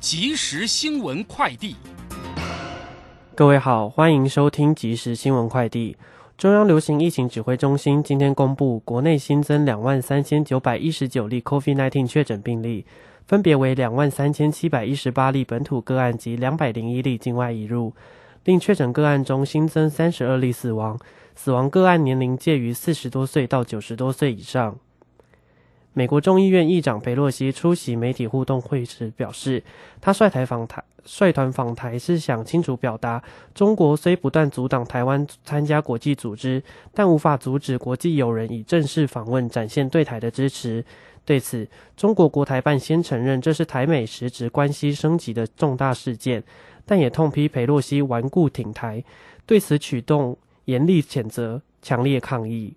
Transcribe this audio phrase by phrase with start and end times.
[0.00, 1.76] 即时新闻快递，
[3.34, 5.94] 各位好，欢迎收听即时新闻快递。
[6.38, 12.86] 中央流行疫情指挥中心今天公布，国内新增两万三千九百一十九例 COVID-19 确诊病例，
[13.26, 17.92] 分别为两万三千七百一十八例本土个案及两百零一例境外移入。
[18.44, 20.98] 另确诊个案中新增三十二例死亡，
[21.36, 24.78] 死亡个案年龄介于四十多岁到九十多岁以上。
[25.92, 29.62] 美国众议院议长佩洛西出席媒体互动会时表示，
[30.00, 33.20] 他率台访台率团访台是想清楚表达，
[33.54, 36.62] 中国虽不断阻挡台湾参加国际组织，
[36.94, 40.84] 但无法阻止国际友人以正式访问展现对台的支持。
[41.24, 46.42] 对此，中国国台办先承认这是台美实质关系升级的重大事件，
[46.86, 49.02] 但也痛批佩洛西顽固挺台，
[49.44, 50.36] 对此举动
[50.66, 52.74] 严厉谴责，强烈抗议。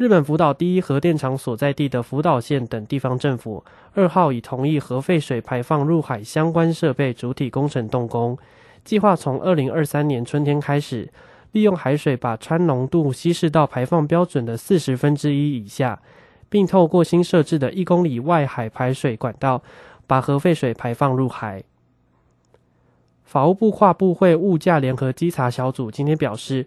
[0.00, 8.38] 日本福岛第一核电厂所在地的福岛县等地方政府二号已同意核废水排放入海相关设备主体工程动工，
[8.82, 11.12] 计划从二零二三年春天开始，
[11.52, 16.00] 利用海水把氚浓度稀释到排放标准的四十分之一以下，
[16.48, 19.62] 并透过新设置的一公里外海排水管道，
[20.06, 21.62] 把核废水排放入海。
[23.24, 26.66] 法务部跨部会物价联合稽查小组今天表示，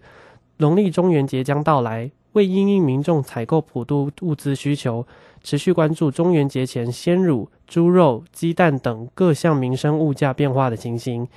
[0.58, 2.12] 农历中元节将到来。
[2.34, 5.06] 为因应民众采购普渡物资需求，
[5.44, 11.28] 持续关注中元节前鲜乳、猪肉、鸡蛋等各项民生物价变化的情形，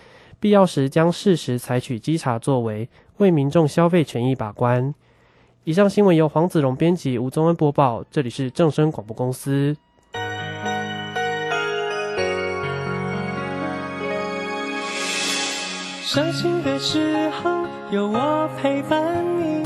[0.40, 4.94] 必要时将适时采取稽查作为，为民众消费权益把关。
[5.64, 9.76] 以上新闻由黄子荣编辑，吴宗恩播报，这里是正声广播公司。
[16.02, 19.65] 伤心的时候有我陪伴你。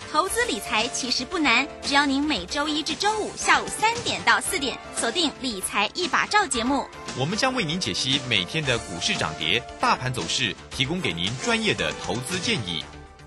[0.11, 6.85] 投资理财其实不难，只要您每周一至周五下午三点到四点锁定《理财一把照》节目，
[7.17, 12.83] 我们将为您解析每天的股市涨跌、大盘走势，提供给您专业的投资建议。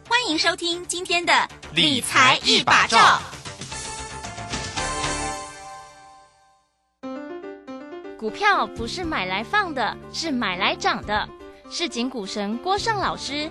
[0.06, 1.32] 欢迎收听今天的
[1.72, 3.18] 《理财一把照》。
[8.18, 11.26] 股票不是买来放的，是买来涨的。
[11.70, 13.50] 市井股神郭胜老师。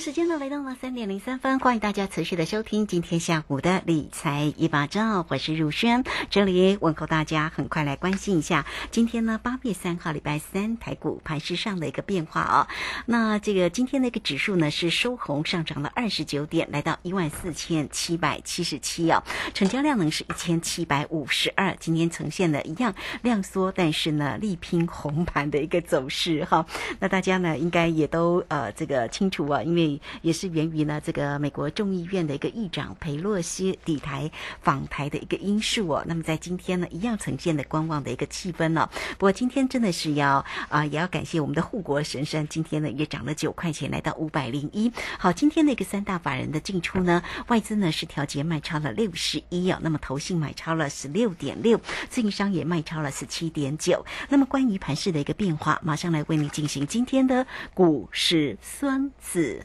[0.00, 12.68] 时间呢来到了三点零三分，欢迎大家持续的收听今天下午的理财一把照，我是如轩，这里问候大家，很快来关心一下今天呢八月三号礼拜三台股盘势上的一个变化啊。
[13.04, 19.22] 那这个今天的一个指数呢是收红上涨了二十九点，来到一万四千七百七十七啊，
[19.52, 26.64] 成交量呢是一千七百五十二，今天呈现了一样量缩，但是呢力拼红盘的一个走势哈。
[27.00, 29.89] 那大家呢应该也都呃这个清楚啊，因为
[30.20, 34.30] 也是源于呢这个美国众议院的一个议长佩洛西抵台
[34.60, 36.04] 访台的一个因素哦。
[36.06, 38.88] 那么在今天呢，一样呈现的观望的一个气氛呢。
[39.18, 44.92] 不过今天真的是要啊，也要感谢我们的护国神山，今天呢也涨了九块钱，来到五百零一。
[45.18, 54.04] 好，今天那个三大法人的进出呢，外资呢是调节卖超了六十一啊，那么投信买超了十六点六，自营商也卖超了十七点九。
[54.28, 59.64] 那么关于盘市的一个变化，马上来为你进行今天的股市孙子。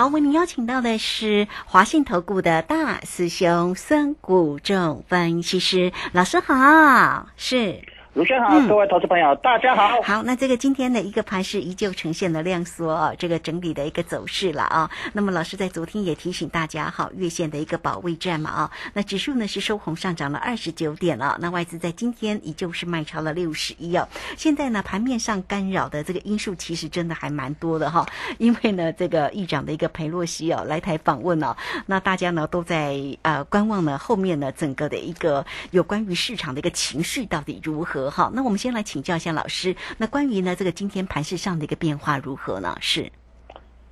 [0.00, 5.92] 好，为您邀请到的是华信投顾的大师兄孙谷仲分析师。
[6.12, 7.82] 老师好，是。
[8.14, 10.02] 卢轩好，嗯各位投资朋友，大家好。
[10.02, 14.90] 好，那这个今天的一个盘是依旧呈现了量缩啊，这个整理的一个走势了啊。
[15.12, 18.70] 那么老师在昨天也提醒大家哈，月线的一个保卫战嘛啊。
[18.94, 24.08] 那指数呢是收红上涨了二十九点了，那外资在今天依旧是卖超了六十一哦。
[24.36, 28.04] 现在呢盘面上干扰的这个因素其实真的还蛮多的哈，
[28.38, 38.30] 因为呢这个议长的一个裴洛西哦来台访问哦，那大家呢都在呃观望呢后面呢整个的一个有关于市场的一个情绪到底如何哈。
[38.32, 42.74] 那我们先来请教一下老师，那关于呢这个今天盘市上的一个变化如何呢？
[42.80, 43.10] 是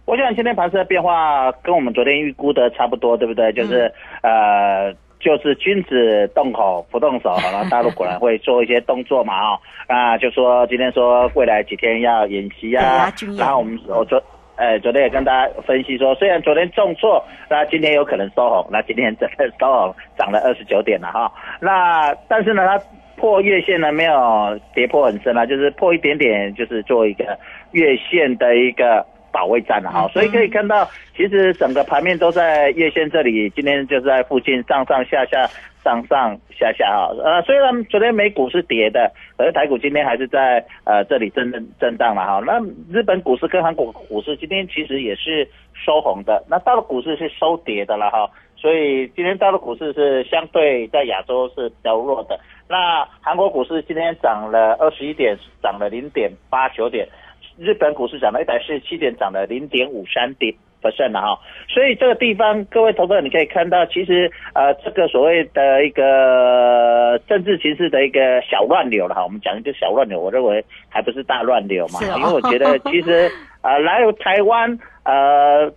[0.05, 3.52] 我想今天盘市的变化跟我们昨天预估的差不多，对不对？
[3.52, 14.22] 就是、呃，就是君子动口不动手，然后 大陆果然会做一些动作嘛，哦，啊就说今天说未来几天要演习啊然后我们我昨。
[14.60, 21.32] 呃，昨天也跟大家分析说，虽然昨天重挫，那今天有可能收红，那今天真的收红，涨了二十九点了哈。
[21.60, 22.76] 那但是呢，它
[23.19, 27.38] 破月线呢没有跌破很深啊，就是破一点点，就是做一个
[27.73, 30.06] 月线的一个保卫战了哈。
[30.06, 35.47] 嗯所以可以看到，其实整个盘面都在月线这里，今天就是在附近上上下下。
[35.85, 42.43] 上上下下啊，呃，虽然昨天美股是跌的，可是台股今天还是在呃这里震震震荡了哈。
[42.44, 42.61] 那
[42.93, 48.29] 日本股市跟韩国股市今天其实也是收红的，那到了股市是收跌的了哈。
[48.60, 52.38] 所以今天大陆股市是相对在亚洲是比较弱的。
[52.69, 57.08] 那韩国股市今天涨了二十一点，涨了零点八九点。
[57.56, 61.38] 日本股市涨了一百四十七点，涨了零点五三点 percent 了哈。
[61.69, 69.25] 所以这个地方，各位投资者你可以看到，其实呃，这个所谓的一个政治形势的一个小乱流了哈。
[69.25, 73.28] 我们讲一个小乱流，我认为还不是大乱流嘛，哦因为我觉得其实
[73.62, 75.69] 呃来台湾呃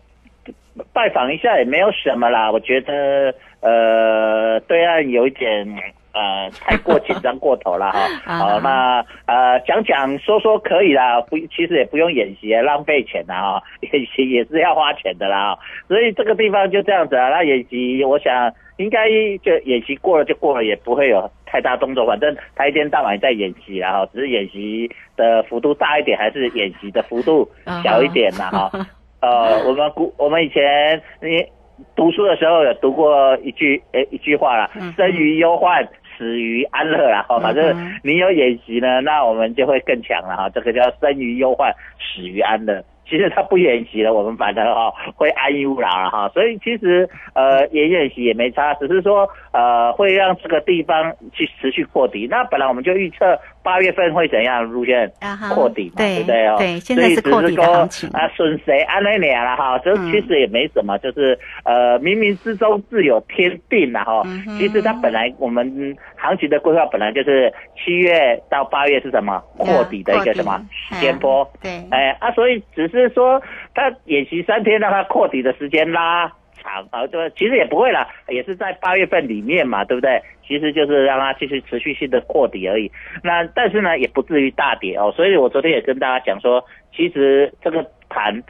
[0.94, 2.52] 拜访一下也没有什么啦。
[2.52, 5.68] 我觉得呃对岸有一点。
[6.14, 8.00] 呃，太过紧张过头了哈。
[8.28, 13.64] 啊好，那呃讲讲说说可以啦，不，其实也不用演习，浪费钱的哈。
[13.80, 15.58] 演习也是要花钱的啦，
[15.88, 17.30] 所以这个地方就这样子啊。
[17.30, 19.08] 那演习，我想应该
[19.42, 22.06] 就演习过了就过了，也不会有太大动作。
[22.06, 27.50] 反正他一天到晚在演习啦哈，只是演习的幅度大一点，还是演习的幅度
[27.86, 28.70] 小一点啦哈。
[29.22, 31.46] 呃，我们古我们以前你
[31.96, 35.88] 读书的时候有读过一句诶一句话啦，生于忧患。
[36.18, 40.48] 死于安乐啦，哈，反正你有演习呢，那我们就会更强了哈。
[40.50, 42.84] 这个叫生于忧患，死于安乐。
[43.12, 46.30] 其实他不演习了，我们反正哈会安逸勿扰了哈。
[46.34, 52.26] 所以其实呃也演习也没差，只是说呃会让这个地方去持续破底。
[52.32, 56.56] 那本来我们就预测八月份会怎样路线啊哈破底嘛，对对不对哦？
[56.58, 64.22] 对现在只破底的说行情啊，损谁安那年了哈，这嗯其实也没什么，就是呃冥冥之中自有天定了哈。
[64.26, 71.50] 嗯其实它本来我们行情的规划本来就是七月到八月是什么破底的一个什么时间波。
[71.62, 73.42] 对，哎啊，所以只是说
[73.74, 76.32] 他演习三天，让他扩底的时间拉
[76.62, 80.22] 长啊，对，其实也不会啦，也是在八月份里面嘛，对不对？
[80.48, 82.92] 其实就是让他继续持续性的扩底而已。
[83.24, 85.12] 那但是呢，也不至于大跌哦。
[85.16, 86.64] 所以我昨天也跟大家讲说，
[86.94, 88.44] 其实这个盘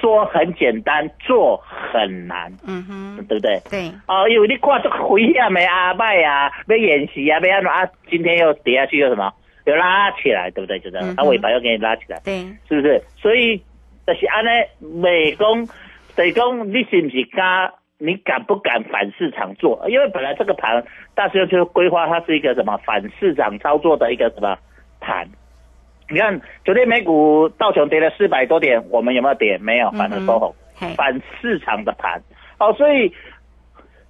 [0.00, 3.58] 说很简单，做很难，嗯哼，对不对？
[3.70, 7.88] 对，哦，因为你看这个灰暗的阿麦啊，没演习啊，没安怎啊？
[8.10, 9.32] 今天又跌下去又什么？
[9.64, 10.78] 又拉起来，对不对？
[10.80, 12.20] 就这样，它尾巴又给你拉起来。
[12.24, 13.02] 对，是不是？
[13.16, 13.62] 所以
[14.08, 14.48] 就是安尼，
[15.02, 15.66] 美讲，
[16.16, 17.74] 就是讲你是不是敢？
[17.98, 19.84] 你敢不敢反市场做？
[19.88, 20.82] 因为本来这个盘
[21.14, 24.56] 大师就规划它是一个什么反市场操作的一个什么
[25.00, 25.28] 盘。
[26.08, 29.58] 你看昨天美股道琼跌了四百多点，我们有没有跌？
[29.58, 30.54] 没有，反而收红。
[30.76, 32.22] 嘿，反市场的盘。
[32.58, 33.12] 哦，所以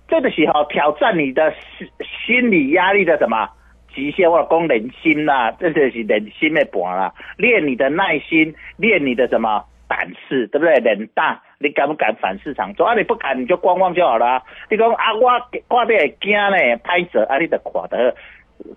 [0.07, 1.89] 这个时候挑战你的心
[2.27, 3.49] 心理压力的什么
[3.95, 7.15] 极限，或者攻人心啦、这就是人心的盘啦。
[7.39, 10.75] 练你的耐心，练你的什么胆识，对不对？
[10.75, 12.87] 人大，你敢不敢反市场做？
[12.87, 14.43] 啊，你不敢你就观望就好了啊。
[14.71, 15.31] 你讲啊，我
[15.69, 18.15] 我这会惊呢，拍折啊，你得垮的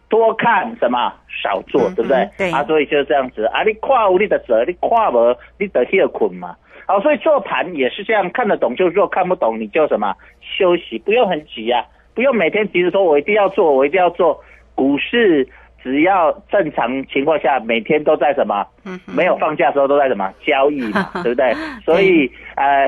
[0.09, 1.13] 多看什么
[1.43, 2.17] 少做，嗯对不对？
[2.17, 6.55] 嗯对啊，所以就是这样子啊，你跨无你的折，你跨无你得歇困嘛。
[6.87, 14.41] 好，所以做盘也是这样，看得懂就做，看不懂你就什么休息，不用很急啊，不用每天急着说我一定要做，我一定要做。
[14.73, 15.47] 股市
[15.83, 21.53] 只要正常情况下，每天都在什么，嗯没有放假的时候都在什么交易嘛， 对不对？
[21.83, 22.87] 所以呃，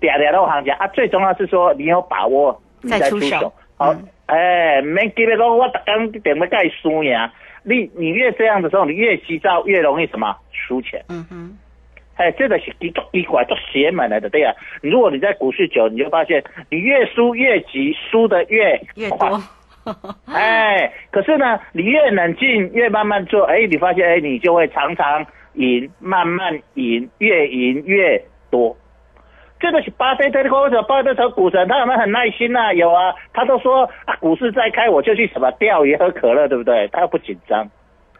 [0.00, 3.52] 嗲嗲都行情啊，最重要是说你有把握，你再出手。
[3.76, 7.32] 好嗯，哎，免急着讲我逐工点么盖输呀，
[7.62, 11.04] 你你越这样的时候，你越急躁，越容易什么输钱。
[11.08, 11.56] 嗯哼，
[12.16, 19.28] 哎，这个是奇足奇怪、足邪门来的，对呀、如果你在股市久，你就发现你越输越急，输的越越快。
[19.28, 19.40] 多，
[20.26, 28.76] 哎，可是呢，你越冷静，越慢慢做，哎，你发现，哎，你就会常常赢，慢慢赢，越赢越多。
[29.58, 32.72] 这个是巴菲特的或者巴菲特股神，他有没有很耐心呐？
[32.74, 36.88] 有啊，他都说啊，股市再开，我就去什么钓鱼、喝可乐，对不对？
[36.88, 37.68] 他又不紧张，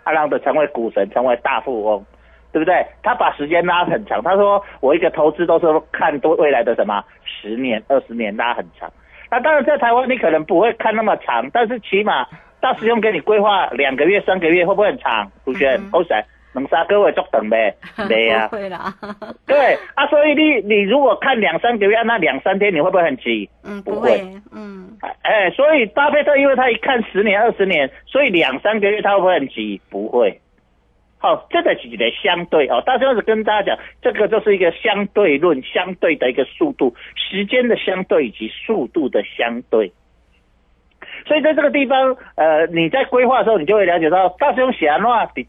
[0.04, 2.04] 他让的成为股神，成为大富翁，
[2.52, 2.87] 对不对？
[3.02, 8.88] 他把时间拉很长，他说我一个投资都是看多未来的什么十年、二十年拉很长。
[9.33, 12.27] 那当然在台湾你可能不会看那么长，但是起码
[12.61, 15.33] 大师兄给你规划两个月、三个月，会不会很长？
[15.47, 16.23] 主持人，欧神。
[16.55, 17.75] 能杀各位做等呗，
[18.09, 18.93] 对呀，不会啦。
[19.49, 23.49] 对啊，所以你你如果看两三个月，那两三天你会不会很急？
[23.65, 24.23] 嗯，不会。
[24.55, 24.87] 嗯，
[25.23, 29.81] 哎，所以巴菲特因为他一看十年、二十年，所以两三个月他会不会很急？
[29.89, 30.39] 不会。
[31.23, 39.93] 哦，这个是一个相对哦，大家是跟大家讲，这个就是一个相对论，相对的一个速度，时间的相对以及速度的相对。
[41.26, 45.47] 所以在这个地方，呃，你在规划的时候，你就会了解到，大师兄写的话，比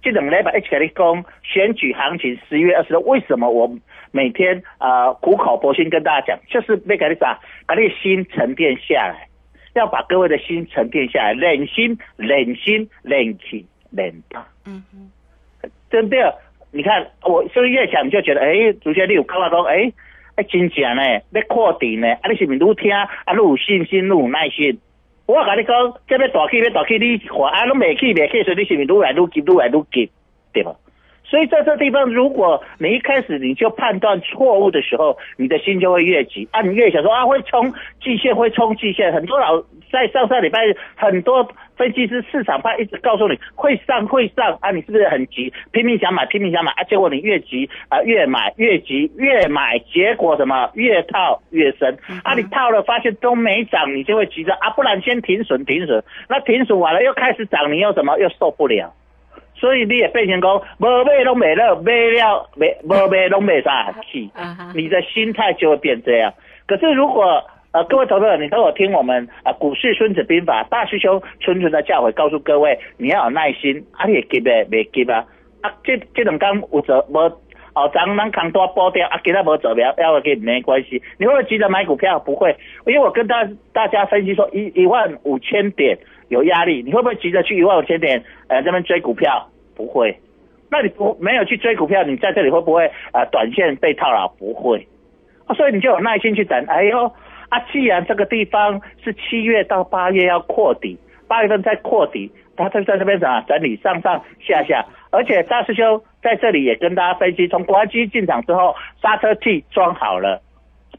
[0.00, 3.68] 这两礼拜一起来讲选举行情，十一月二十六，为什么我
[4.12, 9.26] 每天啊苦口婆心跟大家讲，就是那个啥，把你心沉淀下来，
[9.74, 14.46] 要把各位的心沉淀下来，冷心、冷心、冷气、冷大。
[14.66, 16.20] 嗯哼，对不对？
[16.72, 19.92] 你看我是不是越想就觉得，哎，主角你有刚刚讲，哎，
[20.36, 24.78] 哎，真正呢，要扩底呢，啊，你是不是愈听啊，愈有信心，愈有耐心？
[25.26, 30.10] 我跟你讲，这边大起，要大起，你话啊，拢未起，未起，所以你是不是愈来愈急，愈来愈急，
[30.52, 30.74] 对吧？
[31.24, 39.12] 所以在这地方，如果你一开始你就判断错误的时候，你的心就会越急啊，你越想说啊，会冲季线，会冲季线。
[39.12, 39.62] 很多老
[39.92, 40.58] 在上上礼拜，
[40.96, 41.48] 很多
[41.80, 46.84] 分析师、市场派一直告诉你会上会上啊，你是不是很急，拼命想买，拼命想买啊？
[46.84, 50.68] 结果你越急啊，越买越急，越买，结果什么？
[50.74, 52.34] 越套越深啊！
[52.34, 56.04] 你套了发现都没涨，你就会急着啊，不然先停损停损。
[56.28, 58.18] 那停损完了又开始涨，你又什么？
[58.18, 58.92] 又受不了。
[59.54, 64.30] 所以你也变成讲，无买拢买了，买了没无买拢没啥气，
[64.74, 66.34] 你的心态就会变这样。
[66.66, 75.24] 可是如果呃各位投资者，你都有听我们啊股市孙子兵法大师兄纯纯的教诲，告诉各位你要有耐心，啊你急的没急啊，
[75.60, 77.18] 啊这这两天有做无
[77.72, 81.00] 哦，咱咱扛多波掉啊，给他无走标，要跟你没关系。
[81.18, 82.18] 你会不会急着买股票？
[82.18, 85.98] 不会，因为我跟大大家分析说一一万五千点。
[86.30, 89.48] 有压力，你会不会急着去一万五千点呃这边追股票？
[89.74, 90.16] 不会。
[90.70, 94.28] 那你不没有去追股票，你在这里会不会呃短线被套牢？
[94.38, 94.86] 不会。
[95.46, 96.64] 啊所以你就有耐心去等。
[96.66, 97.12] 哎呦
[97.50, 110.40] 啊，既然这个地方是七月到八月要扩底，八月份再扩底，他就在这边啊整理上上下下，而且大师兄在这里也跟大家分析，从国安基进场之后，刹车器装好了，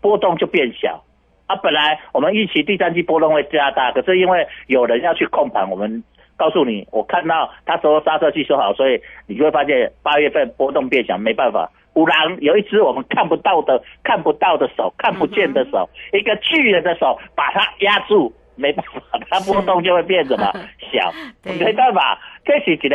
[0.01, 1.03] 波动就变小。
[1.47, 6.03] 啊，本来我们预期第三季波动会加大，可是因为有人要去控盘，我们
[6.35, 11.71] 告诉你，我看到他说刹车器修好，所以你就会发现八月份波动变小，没办法。
[11.93, 20.51] 五郎有一只我们看不到的、看不到的手，看不见的手，一个巨人的手把它压住，没办法，它波动就会变什么
[20.91, 22.17] 小，没办法。
[22.45, 22.89] 这是一个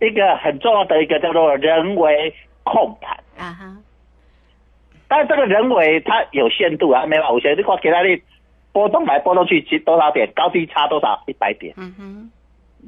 [0.00, 3.16] 一个很重要的一个叫做人为控盘。
[3.36, 3.76] 啊哈。
[5.06, 8.20] 但是这个人为它有限度啊，没办法，我觉得你看给他的
[8.72, 12.30] 波动来波动去，其多少点高低差多少，一百点，嗯哼，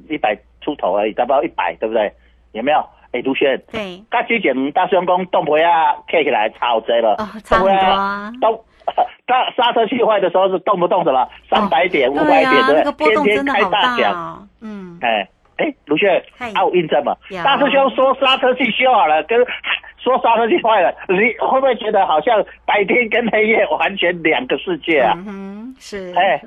[0.09, 2.13] 一百出头而已，差不多一百，对不对？
[2.53, 2.85] 有没有？
[3.13, 7.75] 哎，卢轩，对，刚之前大师兄公动不啊，K 起来超值了，差不多，
[8.41, 8.65] 动，
[9.27, 12.93] 刹刹车器坏的时候是动不动什么三百点、五百点，的？
[12.93, 17.15] 天天开大奖，嗯，哎哎，卢轩，还有印证嘛？
[17.45, 19.39] 大师兄说刹车器修好了，跟。
[20.03, 25.13] 说刹车器坏了，你会不会觉得好像白天跟黑夜完全两个世界啊？
[25.29, 26.11] 嗯，是。
[26.17, 26.43] 哎，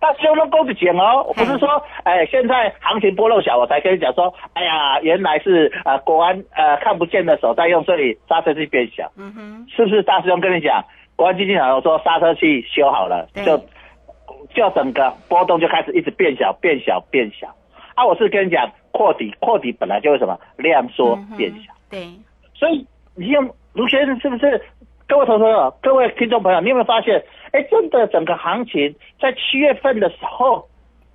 [0.00, 1.68] 大修都够着讲哦，我不是说，
[2.04, 9.12] 哎，现在行情波动小，我才跟你讲说，哎呀，原来是呃国安呃看不见的手在用，所以刹车器变小。
[9.16, 10.82] 嗯哼，是不是大师兄跟你讲，
[11.16, 13.58] 国安基金常说刹车器修好了，就
[14.54, 17.46] 就整个波动就开始一直变小，变小，变小。
[17.94, 21.74] 啊，我是跟你讲，扩底，扩底本来就是什么量缩变小。
[21.90, 22.08] 对。
[22.54, 24.62] 所以，你用卢先生是不是？
[25.10, 27.20] 各位同学、各位听众朋友，你有没有发现？
[27.50, 30.64] 哎，真的，整个行情在七月份的时候，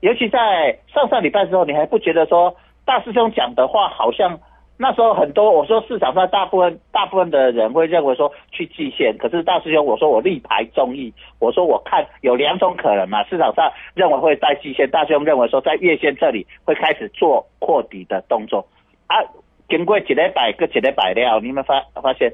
[0.01, 4.37] 尤其在上上礼拜时候，你还不觉得说大师兄讲的话好像
[4.77, 5.49] 那时候很多？
[5.49, 13.23] 我说市场上大部分大部分的人会认为说去季线，可是大师兄我说我力排众议，我说我看有两种可能嘛。
[13.23, 18.67] 市场上认为会在季线，大师兄认为说在月线这里会开始做扩底的动作
[19.07, 19.23] 啊。
[19.69, 22.33] 经过几礼拜，个几礼拜了，你们发发现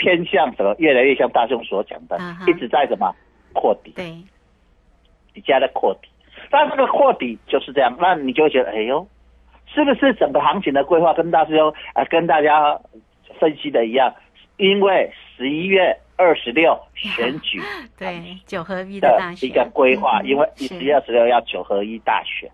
[0.00, 0.74] 偏向什么？
[0.78, 3.14] 越来越像大众所讲的，一直在什么
[3.52, 3.92] 扩底？
[3.94, 4.16] 对，
[5.34, 6.08] 你家在扩底。
[6.50, 9.06] 那这个扩底就是这样，那你就会觉得，哎呦，
[9.66, 12.80] 是不是整个行情的规划跟大师兄呃跟大家
[13.38, 14.12] 分析的一样？
[14.56, 17.60] 因为十一月二十六选举
[17.98, 22.50] 对九合一的一个规划，嗯因为是十一月二十六要九合一大选，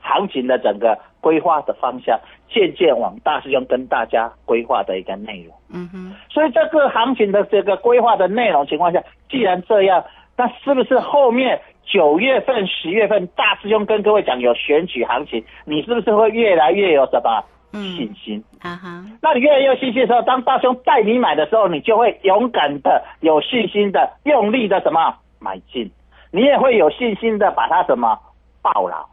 [0.00, 5.54] 行情的整个规划的方向渐渐往大师兄跟大家规划的一个内容。
[5.68, 10.04] 嗯哼，所以这个行情的这个规划的内容情况下，既然这样，
[10.36, 18.42] 那是不是后面九月份、十月份大师兄跟各位讲有选举行情，你是不是会越来越有什么信心？
[18.60, 25.90] 啊哈，那你越来越有信心的时候，当大兄带你买的时候，你就会勇敢的、有信心的、用力的什么买进，
[26.30, 28.18] 你也会有信心的把它什么
[28.62, 29.04] 抱牢，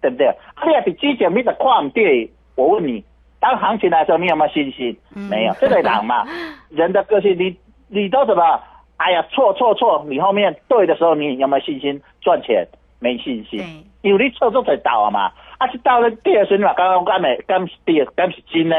[0.00, 0.26] 对不对？
[0.28, 3.02] 啊，你也比之前你的看对，我问你，
[3.40, 4.96] 当行情来的时候，你有没有信心？
[5.14, 6.24] 没有，这个人嘛，
[6.70, 7.56] 人的个性，你
[7.88, 8.60] 你都什么？
[8.98, 10.04] 哎呀，错错错！
[10.08, 12.66] 你后面对的时候，你有没有信心赚钱？
[13.00, 13.60] 没信心，
[14.02, 18.74] 因为你错做在倒啊嘛，啊，是到了第二顺嘛，刚刚刚没刚是第二刚是金呢，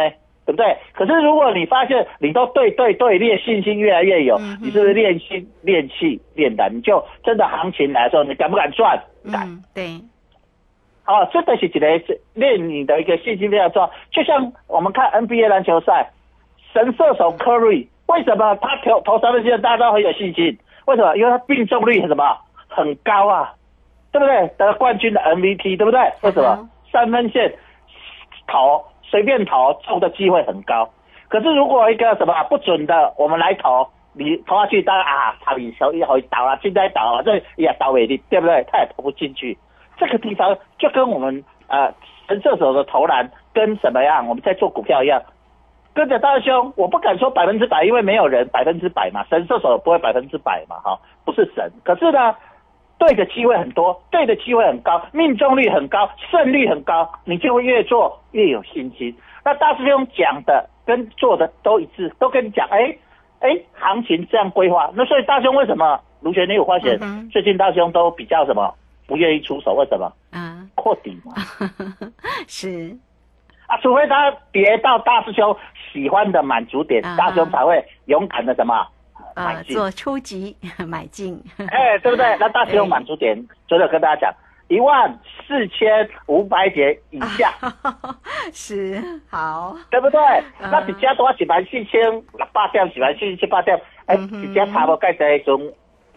[0.45, 0.75] 对不对？
[0.91, 6.69] 可是如果你发现你都对对对，你的信心越来越有，你是不是练心练气练胆？
[6.75, 9.01] 你就真的行情来的时候，你敢不敢赚？
[9.31, 9.47] 敢。
[9.47, 10.01] 嗯，对，
[11.09, 11.79] 哦，这个是一个
[12.35, 13.89] 练你的一个信心非常重要。
[14.11, 16.11] 就像我们看 NBA 篮球赛，
[16.71, 20.55] 神射手 Curry 为什么他投投三分线大家都很有信心？
[20.85, 21.15] 为什么？
[21.17, 22.37] 因为他命中率什么
[22.67, 23.53] 很高啊，
[24.11, 24.47] 对不对？
[24.59, 25.99] 得冠军的 MVP，对不对？
[26.21, 26.69] 为什么？
[26.91, 27.53] 三分线
[28.47, 30.87] 投随便投中的机会很高。
[31.27, 38.63] 可是如果一个什么不准的，我们来投，你投下去，当然啊，他你球一回倒了，现在倒了，这也倒尾的，对不对？
[38.71, 39.57] 他也投不进去。
[39.99, 41.93] 这个地方就跟我们呃
[42.27, 44.27] 神射手的投篮跟什么样？
[44.27, 45.21] 我们在做股票一样，
[45.93, 51.71] 跟着大兄，我不敢说百分之百，因为没有人百分之百嘛，神射手不会百分之百嘛，哈，不是神。
[51.83, 52.35] 可是呢，
[52.97, 59.15] 对的机会很多，对的机会很高，命中率很高，胜率很高，你就会越做越有信心。
[59.43, 62.95] 那大师兄讲的跟做的都一致，都跟你讲，哎
[63.39, 64.91] 哎，行情这样规划。
[64.93, 68.73] 那所以大兄为什么卢学，你有发现、嗯最近大兄都比较什么
[69.10, 69.74] 不愿意出手？
[69.74, 70.13] 为什么？
[70.32, 71.34] 啊，扩底嘛。
[72.48, 72.95] 是，
[73.67, 75.54] 啊，除非他跌到大师兄
[75.91, 78.88] 喜欢的满足点，啊大师兄才会勇敢的什么
[79.36, 79.76] 买呃，进。
[79.76, 80.56] 做初级
[80.88, 82.26] 买进，哎，对不对？
[82.39, 83.36] 那大师兄满足点，
[83.67, 84.34] 昨天跟大家讲，
[84.67, 87.52] 一万四千五百点以下，
[88.54, 90.19] 是好，对不对？
[90.62, 95.62] 嗯那一家多一万四千六百点，一万四千八百点，哎，嗯哼一家差不多盖在中，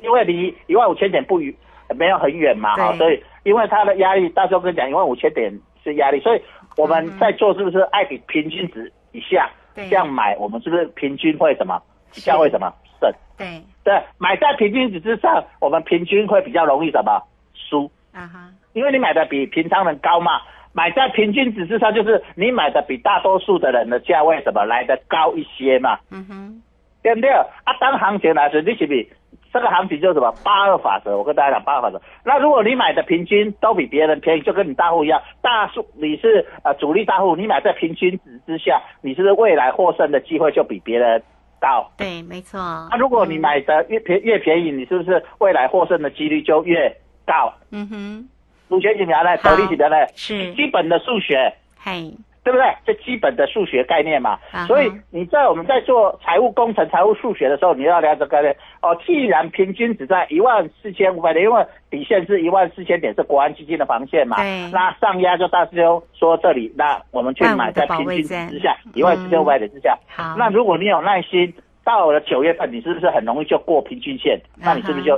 [0.03, 1.55] 因为离一万五千点不远，
[1.95, 5.53] 没有很远嘛，哈，所以因为它的压力，大师兄跟你讲，一万五千点
[5.83, 6.43] 是压力，所以
[6.77, 9.89] 我们在做是不是爱比平均值以下对。
[9.89, 11.81] 这样买，我们是不是平均会什么
[12.13, 13.11] 比较会什么胜？
[13.37, 17.23] 对，对，买在平均值之上，我们平均会比较容易什么
[17.55, 20.41] 输，啊哈，因为你买的比平常人高嘛。
[20.75, 26.63] 买在平均值之上，就是你买的比大多数的人的价位什么来的高一些嘛，嗯哼，
[27.03, 27.29] 对不对？
[27.31, 29.07] 啊，当行情来时，你是不是
[29.53, 31.17] 这个行情就是什么八二法则？
[31.17, 32.01] 我跟大家讲八二法则。
[32.25, 41.23] 那如果你买的平均都比别人便宜，就跟你大户一样，大数你是呃主力大户，你买在平均值之下，你是不是未来获胜的机会就比别人
[41.61, 41.91] 高？
[41.99, 42.59] 对，没错。
[42.91, 46.89] 那、如果你买的越便越便宜，你是不是未来获胜的几率就越
[47.27, 47.53] 高？
[47.71, 48.29] 嗯哼，
[48.69, 49.37] 数学怎么样呢？
[49.43, 50.07] 好得力怎么样呢？
[50.15, 52.11] 是基本的数学，嘿，
[52.45, 52.67] 对不对？
[52.85, 54.39] 这基本的数学概念嘛。
[54.67, 58.57] 所以你在我们在做财务工程、财务数学的时候，你要了解这个概念。
[58.81, 64.37] 哦，既然平均只在一万四千五百点，因为底线是一万四千点，是国安基金的防线嘛。
[64.39, 69.97] 对那上压就大师兄说这里，那我们去买在平均值之下，一万四千五百点之下。
[70.09, 74.41] 好，那如果你有耐心，到了九月份，你是不是很容易就过平均线？
[74.57, 75.17] 那你是不是就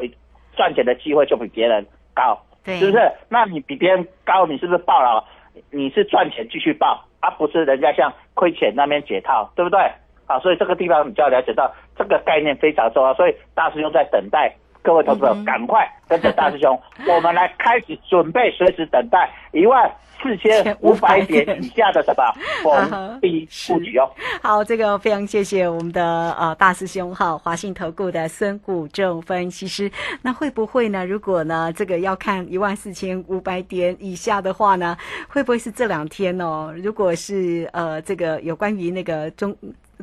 [0.54, 2.38] 赚钱的机会就比别人高？
[2.64, 3.10] 对，是不是？
[3.28, 5.24] 那你比别人高，你是不是爆了？
[5.70, 9.80] 你是赚钱继续报，而、不是人家像亏钱那边解套，对不对？
[10.26, 13.12] 啊，所以这个地方你就要了解到这个概念非常重要。
[13.14, 19.90] 所以大师兄在等待各位投资者赶快跟着大师兄，我们来开始准备，随时等待一万
[20.22, 22.22] 四千五百点以下的什么
[22.62, 24.06] 逢低布局哦。
[24.42, 29.90] 好，这个非常谢谢我们的呃大师兄哈，华信投顾的孙谷正分析师。
[30.20, 31.06] 那会不会呢？
[31.06, 34.94] 如果呢这个要看一万四千五百点以下的话呢，
[35.28, 36.70] 会不会是这两天哦？
[36.76, 39.56] 如果是呃这个有关于那个中。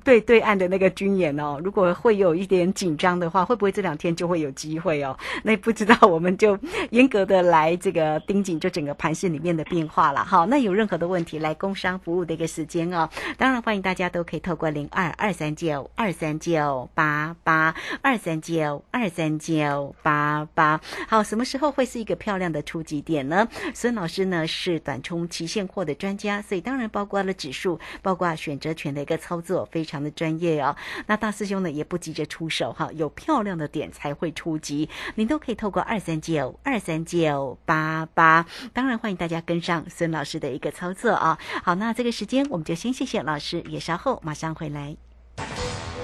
[0.04, 5.18] 对对岸的那个军演哦，如果会有一点紧张的话，会不会这两天就会有机会哦？
[5.44, 6.58] 那不知道，我们就
[6.90, 10.24] 严格的来这个盯紧，就整个盘市里面的变化了。
[10.24, 20.80] 好，那有任何的问题来工商服务的一个时间哦，当然欢迎大家都可以透过零二二三九二三九八八二三九二三九八八。
[21.08, 23.48] 好，什么时候会是一个漂亮的出击点呢？
[23.74, 30.76] 孙老师呢是短冲期现货的专家，所以当然包括了指数，包括选择权的一个操作，非常的专业哦。
[31.08, 41.40] 那大师兄呢也不急着出手哈，有漂亮的点才会出击，您都可以透过二三九二三九八八，当然欢迎大家跟上孙老师的一个操作啊。
[41.64, 44.96] 好，那这个时间我们就先谢谢老师，也稍后马上回来。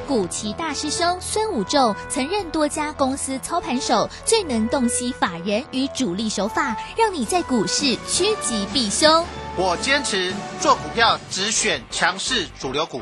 [0.08, 9.26] 古奇大师兄孙武仲曾任多家公司操盘手，最能洞悉法人与主力手法，让你在股市趋吉避凶。
[9.58, 13.02] 我坚持做股票只选强势主流股，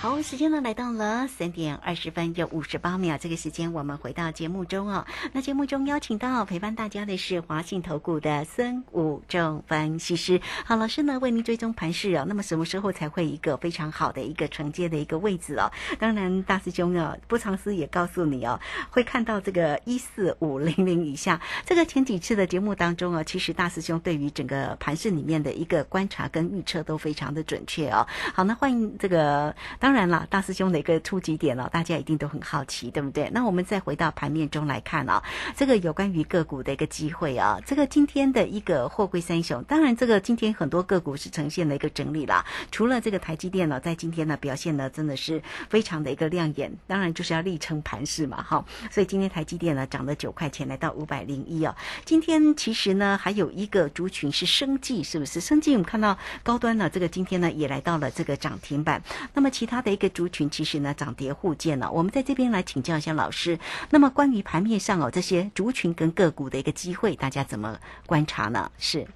[0.00, 5.04] 好，时间呢来到了三点二十分又五十八秒，这个时间我们回到节目中哦。
[5.34, 10.40] 那节目中邀请到陪伴大家的是华信投顾的孙武正分析师。
[10.64, 12.24] 好，老师呢为您追踪盘势哦。
[12.26, 15.70] 那么什么时候才会一个非常好的一个承接的一个位置哦？
[15.98, 18.58] 当然，大师兄啊，不藏私也告诉你哦，
[18.88, 21.38] 会看到这个一四五零零以下。
[21.66, 28.06] 这个前几次的节目当中哦，其实大师兄对于整个盘势里面的一个观察跟预测都非常的准确哦。
[28.32, 29.89] 好，那欢迎这个当。
[29.90, 33.28] 当然了，大师兄的一个出击点了，大家一定都很好奇，对不对？
[33.32, 35.20] 那我们再回到盘面中来看啊，
[35.56, 51.74] 这个有关于个股的一个机会啊，这个今天的一个货柜三雄，当然这个今天很多个股是呈现了一个整理啦，除了这个台积电呢，在今天呢表现呢真的是非常的一个亮眼，当然就是要力撑盘势嘛，哈，所以今天台积电呢涨了九块钱，来到五百零一哦。
[52.04, 55.40] 今天其实呢还有一个族群是生技，是不是？
[55.40, 59.02] 生技我们看到高端呢，这个今天呢也来到了这个涨停板，
[59.34, 59.79] 那么其他。
[59.80, 63.58] 的一个族群其实呢涨跌互见了，我们在这边来请教一下老师。
[63.90, 68.70] 那么关于盘面上哦这些族群跟个股的一个机会，大家怎么观察呢？
[68.78, 69.06] 是。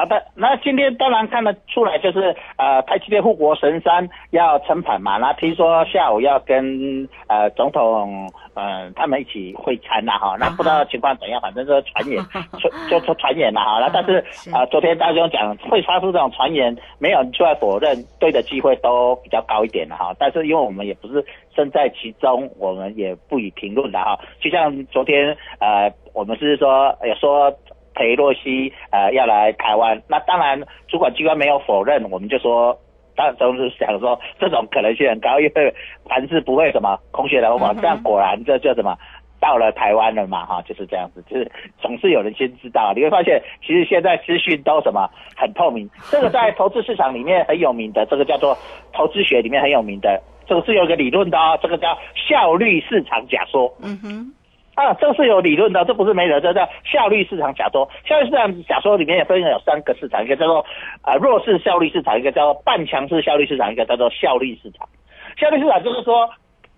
[0.00, 5.18] 好的，那今天当然看得出来，就是呃，台积电护国神山要撑盘嘛。
[5.18, 10.38] 那听说下午要跟呃总统呃他们一起会餐呐哈。
[10.40, 12.18] 那不知道情况怎样，反正是传言，
[12.88, 13.78] 就就传言了哈。
[13.78, 20.16] 那但是啊，昨天大兄讲会发出这种传言，没有人出来否认，对的机会都比较高一点了哈。
[20.18, 21.22] 但是因为我们也不是
[21.54, 24.18] 身在其中，我们也不予评论的哈。
[24.40, 27.54] 就像昨天呃，我们是说也说。
[27.94, 32.78] 裴洛西呃要来台湾，那当然主管机关没有否认，我们就说，
[33.16, 35.74] 当然都是想说这种可能性很高，因为
[36.08, 38.96] 凡是不会什么空穴来风，这样果然这就什么
[39.40, 41.50] 到了台湾了嘛哈，就是这样子，就是
[41.80, 48.56] 总是有人先知道，你会发现其实现在资讯都什么很透明，这个在投资市场里面很有名的，这个叫做
[48.92, 53.72] 投资学里面很有名的，这个是有个理论的哦，这个叫效率市场假说。
[53.82, 54.34] 嗯哼。
[54.74, 57.90] 啊，这个是有理论的，这不是没人，这叫效率市场假说。
[58.06, 60.64] 效率市场假说里面也分有三个市场，一个叫做
[61.02, 64.88] 啊弱势效率市场，一个叫做半强势效率市场，一个叫做效率市场。
[65.36, 66.30] 效率市场就是说，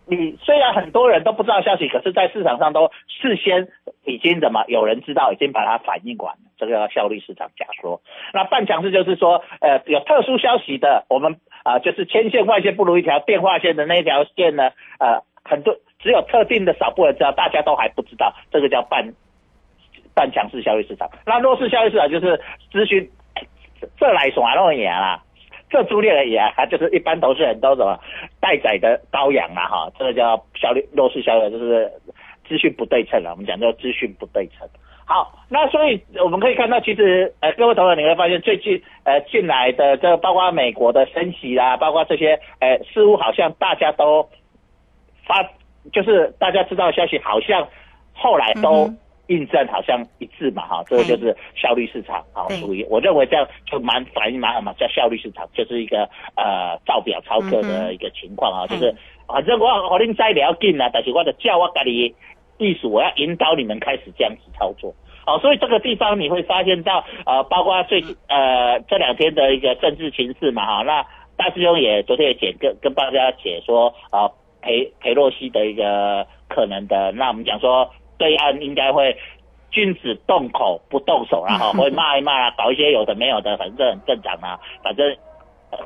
[0.07, 3.69] 你虽然很多人都不知道消息，可是在市场上都事先
[4.05, 8.01] 已经怎么有人知道，已经把它反应完了，这个叫效率市场假说。
[8.33, 15.77] 那半强势就是说，呃，有特殊消息的，我们啊就是千线外线不如一条电话线的那条线呢，呃，很多。
[16.03, 19.15] 只有特定的少部分知道，大家都还不知道，这个叫半
[20.15, 21.09] 半强势效率市场。
[21.25, 22.39] 那弱势效率市场就是
[22.73, 23.09] 资讯
[23.97, 25.23] 这来说啊，那也啦，
[25.71, 27.99] 这朱列而已啊，就是一般都是很多什么
[28.41, 31.91] 待宰的羔羊啊，哈，这个叫效率弱势效率，就是
[32.49, 33.31] 资讯不对称了。
[33.31, 34.69] 我们讲叫资讯不对称。
[35.05, 44.29] 好，那所以我们可以看到，其实呃，各位投资你会发现最近呃进来的这包括美国的升息啦，包括这些呃，似乎好像大家都
[45.27, 45.49] 发。
[45.91, 47.67] 就是大家知道的消息，好像
[48.15, 48.89] 后来都
[49.29, 58.95] 印证，好像一致嘛，哈，这个就是效率市场，好，属于我认为这样就蛮反映蛮好嘛，叫效率市场，就是一个呃造表操课的一个情况啊，就是
[59.27, 62.15] 反正我我恁再了紧啊，但是我的叫我家里
[62.59, 74.31] 意思，我要引导你们开始这样子操作，好，所以这个地方你会发现到呃，包括最近呃这两天的一个政治情势嘛，哈，那大师兄也昨天也解跟跟大家解说啊。
[74.63, 79.17] 裴裴洛西的一个可能的，那我们讲说对岸应该会
[79.71, 84.61] 君子动口不动手然后 会骂一骂啊，搞一些有的没有的，反正很正常啊。
[84.83, 85.17] 反正，
[85.71, 85.79] 呃，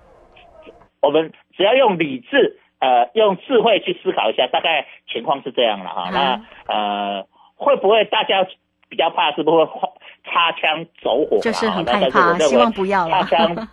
[1.01, 6.11] 我们只要用理智，呃，用智慧去思考一下，大概情况是这样了哈。
[6.13, 8.47] 那呃，会不会大家
[8.89, 9.67] 比较怕是不是
[10.25, 11.39] 擦枪走火？
[11.39, 13.23] 就是很那害怕，希望不要擦。
[13.31, 13.69] 枪，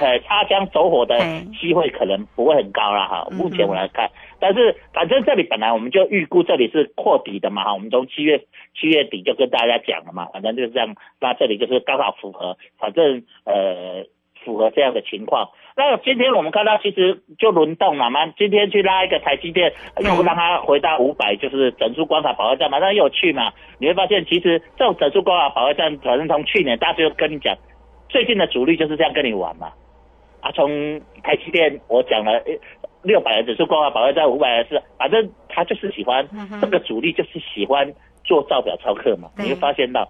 [0.00, 3.26] 呃，擦枪走火的哎机会可能不会很高了哈。
[3.30, 4.10] 嗯目前我来看，
[4.40, 8.44] 但是反正这里本来我们就预估这里是扩底的嘛哈，我们从七月
[8.78, 10.94] 七月底就跟大家讲了嘛，反正就是这样。
[11.20, 14.04] 那这里就是刚好符合，反正呃
[14.44, 15.50] 符合这样的情况。
[15.76, 23.52] 那今天我们看到其实就轮动了嘛，今天去拉一个台积电，又让它回到五百，就是整数关卡保卫战马上又去嘛？
[23.78, 27.56] 你会发现其实这种整数关卡保卫战，反正从去年大家就跟你讲，
[28.08, 29.72] 最近的主力就是这样跟你玩嘛。
[30.40, 32.40] 啊，从台积电我讲了
[33.02, 36.26] 六百的指数关卡保卫在，五百的是，反正他就是喜欢、
[36.60, 37.92] 这个主力就是喜欢
[38.24, 40.08] 做造表操课嘛，你会发现到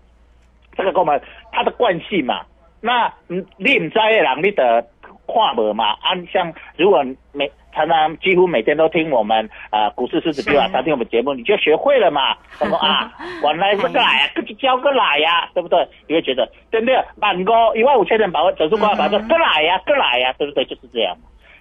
[0.76, 1.20] 这个跟我们
[1.52, 2.42] 他的惯性嘛。
[2.80, 4.80] 那嗯，你唔知的人，你得
[5.26, 5.90] 看无嘛？
[5.94, 12.36] 啊，像如果每常常几乎每天都听我们呃股市狮子标啊，是常听我们节目，你就学会了嘛。
[12.56, 15.86] 什么啊，原来这个来啊，自己教个来呀、对不对？
[16.06, 16.94] 你会觉得对不对？
[17.16, 20.64] 万五一万五千人把握指数关把这个来呀，个来呀，对不对？
[20.64, 21.16] 就是这样。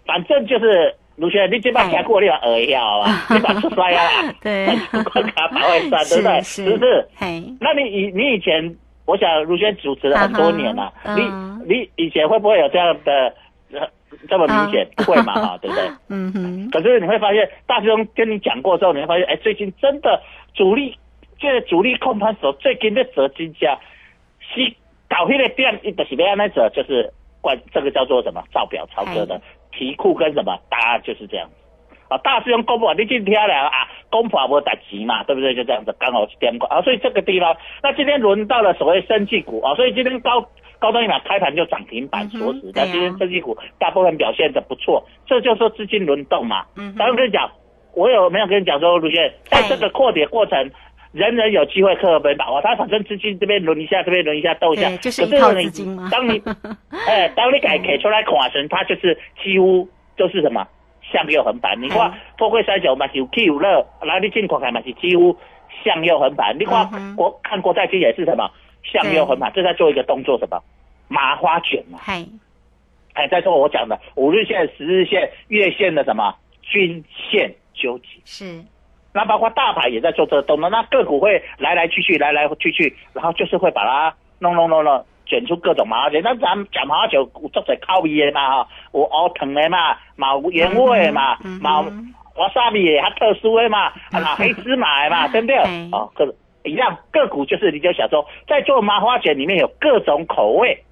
[0.05, 4.03] 反正就是卢轩，你这把听过你把耳要啊，你把出摔啊。
[4.21, 4.67] 啦， 对。
[5.11, 6.41] 关卡保卫战，对不对？
[6.41, 6.77] 是是。
[6.77, 7.07] 不是？
[7.59, 8.75] 那你以你以前，
[9.05, 11.23] 我想卢轩主持了很多年了、你
[11.65, 13.33] 你以前会不会有这样的
[13.73, 13.87] 呃
[14.29, 14.85] 这么明显？
[14.95, 15.83] 嗯不会嘛，哈，对不对？
[16.09, 20.21] 嗯哼，可是你会发现，大师兄跟你讲过之后，你会发现，哎，最近真的
[20.53, 20.95] 主力，
[21.39, 23.77] 这个主力控盘手最近在折金价，
[24.53, 24.71] 是
[25.09, 29.39] 搞迄个店，一就是要那折，就是关这个叫做什么造表超哥的
[29.77, 31.53] 题库跟什么，答案就是这样子。
[32.09, 35.53] 啊，大师兄公布，你今天了啊，公布无打急嘛，对不对？
[35.53, 40.41] 就这样子，刚好点过啊，所以这个地方，那今天轮到了所谓生技股啊，所以今天高
[40.79, 46.65] 高端一码开盘就涨停板锁死，那、嗯啊今天生技股大部分表现的不错，这就是说资金轮动嘛。
[46.77, 47.51] 嗯哼当然跟你讲，
[47.93, 50.71] 我有没有跟你讲说，卢轩，在这个扩跌过程。
[51.11, 56.41] 人人有机会克没把握，他反正资金这边轮一下，这边轮一下，斗一下，就是一套资金嘛当你
[57.07, 60.67] 哎，当你改给出来看成，它就是几乎就是什么
[61.11, 61.81] 向右横盘。
[61.81, 65.35] 你看哎富贵三九嘛是有 K 有乐，然后你进口看嘛是几乎
[65.83, 66.57] 向右横盘。
[66.59, 68.49] 你看嗯国看国债金也是什么
[68.83, 70.61] 向右横盘，这在做一个动作什么
[71.07, 71.99] 麻花卷嘛。
[72.03, 72.27] 嘿，
[73.13, 78.05] 哎，再说我讲的五日线、十日线、月线的什么均线纠结。
[78.25, 78.63] 是，
[79.17, 86.21] 那包括大盘也在做这个动作，那个股会来来去去，来来去去，然后就是会把它弄弄弄弄，卷出各种麻花卷。
[86.23, 91.91] 那咱们讲麻花卷，有做者烤味的嘛哈，有熬藤的嘛，嘛有原味的嘛，嗯哼嘛有
[92.41, 95.89] 瓦萨比的，还特殊的嘛，啊那 黑芝麻的嘛， 对不对嘿？
[95.91, 100.83] 哦，个一样个股就是你就想说，在做麻花卷里面有各种口味，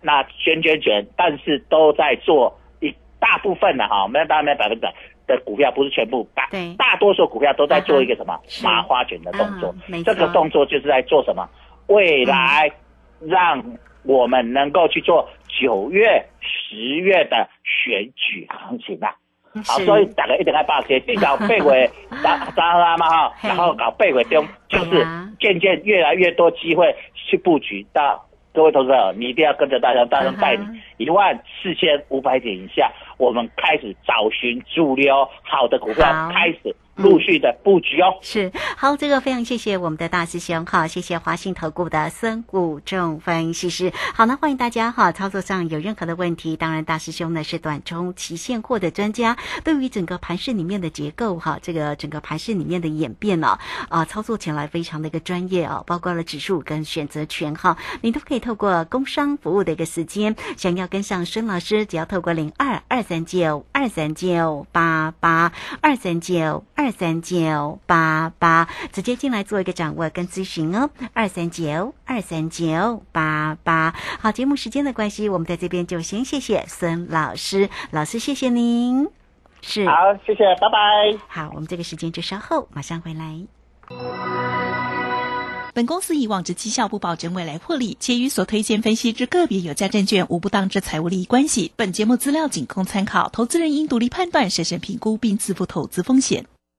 [0.00, 4.94] 那卷卷卷，但是都在做一大部分的哈，没有当然没有百分之百
[5.36, 8.64] 的股票，不是全部，大大多数股票都在做一个什么是。
[8.64, 9.74] 麻花卷的动作。
[10.04, 11.48] 这个动作就是在做什么？
[11.86, 12.70] 未来
[13.20, 13.62] 让
[14.04, 19.14] 我们能够去做九月、十月的选举行情啊。
[19.64, 21.90] 好，所以大家一定要把握，至少八月
[22.22, 25.06] 三三号嘛哈， 然后搞八月中，就是
[25.40, 27.86] 渐渐越来越多机会去布局。
[27.92, 28.26] 到。
[28.54, 30.66] 各位投资者，你一定要跟着大家，大家带你
[30.98, 36.02] 一万四千五百点以下，我们开始找寻主流好的股票，
[36.34, 38.18] 开始陆续的布局哦。
[38.20, 43.92] 是好，这个非常谢谢我们的大师兄哈，谢谢华信投顾的孙谷仲分析师。
[44.14, 73.94] 好，那欢迎大家哈，操作上有任何的问题，当然大师兄呢是短中期现货的专家，对于整个盘市里面的结构哈，这个整个盘市里面的演变呢啊，操作起来非常的一个专业啊，包括了指数跟选择权哈，你都可以透过工商服务的一个时间，想要跟上孙老师，只要透过零二二三九二三九八八二三九二三九八八，直接进来做一个掌握跟咨询哦，二三九二三九八八。
[74.20, 79.08] 好，节目时间的关系，我们在这边就先谢谢孙老师，老师谢谢您。
[79.60, 79.94] 是，好，
[80.26, 81.18] 谢谢，拜拜。
[81.28, 83.40] 好，我们这个时间就稍后马上回来。
[85.74, 91.72] 本公司以往之绩效不保证未来获利，且与所推荐分析之个别有价证券无不当之财务利益关系。
[91.76, 96.44] 本节目资料仅供参考，投资人应独立判断、审慎评估并自负投资风险。